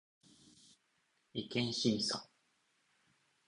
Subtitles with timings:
[1.33, 2.25] 違憲審査